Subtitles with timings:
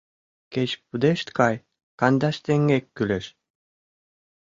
[0.53, 1.55] Кеч пудешт кай,
[1.99, 3.25] кандаш теҥге кӱлеш.